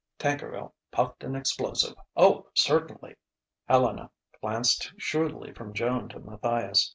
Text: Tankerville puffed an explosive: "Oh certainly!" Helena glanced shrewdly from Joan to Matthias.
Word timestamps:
Tankerville 0.17 0.73
puffed 0.89 1.23
an 1.23 1.35
explosive: 1.35 1.93
"Oh 2.17 2.47
certainly!" 2.55 3.17
Helena 3.65 4.09
glanced 4.41 4.93
shrewdly 4.97 5.53
from 5.53 5.75
Joan 5.75 6.09
to 6.09 6.19
Matthias. 6.19 6.89